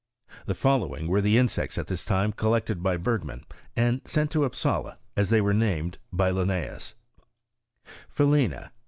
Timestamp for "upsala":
4.45-4.97